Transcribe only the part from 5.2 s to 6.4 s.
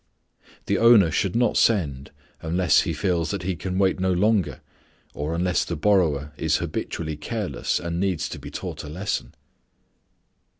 unless the borrower